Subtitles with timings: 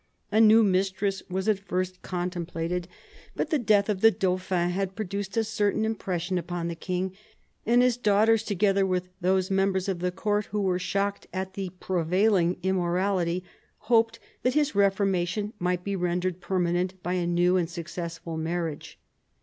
[0.31, 2.85] A new mistress was at first con templated,
[3.35, 7.15] but the death of the dauphin had produced a certain impression upon the king;
[7.67, 11.69] and his daughters, together with those members of the court who were shocked at the
[11.79, 13.43] prevailing immorality,
[13.91, 18.99] hoped that his reformation might be rendered permanent by a new and successful marriage.